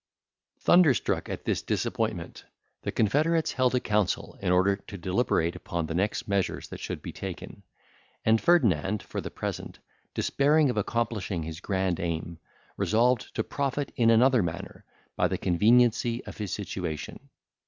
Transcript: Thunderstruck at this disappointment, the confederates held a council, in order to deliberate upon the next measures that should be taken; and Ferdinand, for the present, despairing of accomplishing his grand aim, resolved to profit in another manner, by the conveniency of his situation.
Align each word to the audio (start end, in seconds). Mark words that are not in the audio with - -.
Thunderstruck 0.61 1.29
at 1.29 1.45
this 1.45 1.61
disappointment, 1.61 2.45
the 2.81 2.91
confederates 2.91 3.51
held 3.51 3.75
a 3.75 3.79
council, 3.79 4.35
in 4.41 4.51
order 4.51 4.75
to 4.77 4.97
deliberate 4.97 5.55
upon 5.55 5.85
the 5.85 5.93
next 5.93 6.27
measures 6.27 6.69
that 6.69 6.79
should 6.79 7.03
be 7.03 7.11
taken; 7.11 7.61
and 8.25 8.41
Ferdinand, 8.41 9.03
for 9.03 9.21
the 9.21 9.29
present, 9.29 9.77
despairing 10.15 10.71
of 10.71 10.77
accomplishing 10.77 11.43
his 11.43 11.59
grand 11.59 11.99
aim, 11.99 12.39
resolved 12.77 13.35
to 13.35 13.43
profit 13.43 13.91
in 13.95 14.09
another 14.09 14.41
manner, 14.41 14.85
by 15.15 15.27
the 15.27 15.37
conveniency 15.37 16.25
of 16.25 16.39
his 16.39 16.51
situation. 16.51 17.29